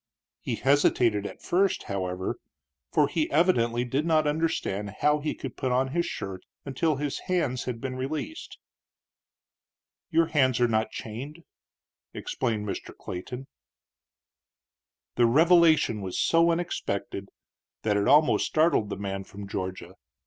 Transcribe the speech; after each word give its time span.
He 0.39 0.55
hesitated 0.55 1.27
at 1.27 1.43
first, 1.43 1.83
however, 1.83 2.37
for 2.91 3.07
he 3.07 3.29
evidently 3.29 3.85
did 3.85 4.03
not 4.03 4.25
understand 4.25 4.95
how 5.01 5.19
he 5.19 5.35
could 5.35 5.55
put 5.55 5.71
on 5.71 5.89
his 5.89 6.07
shirt 6.07 6.41
until 6.65 6.95
his 6.95 7.19
hands 7.27 7.65
had 7.65 7.79
been 7.79 7.95
released. 7.95 8.57
"Your 10.09 10.25
hands 10.25 10.59
are 10.59 10.67
not 10.67 10.89
chained," 10.89 11.43
explained 12.15 12.65
Mr. 12.67 12.97
Clayton. 12.97 13.45
The 15.17 15.27
revelation 15.27 16.01
was 16.01 16.17
so 16.19 16.49
unexpected 16.49 17.29
that 17.83 17.95
it 17.95 18.07
almost 18.07 18.47
startled 18.47 18.89
the 18.89 18.97
man 18.97 19.23
from 19.23 19.47
Georgia. 19.47 19.93